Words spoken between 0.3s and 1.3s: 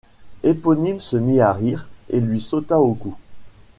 Éponine se